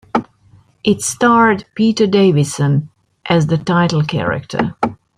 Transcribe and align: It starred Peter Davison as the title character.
It 0.83 1.03
starred 1.03 1.65
Peter 1.75 2.07
Davison 2.07 2.89
as 3.27 3.45
the 3.45 3.57
title 3.59 4.03
character. 4.03 4.75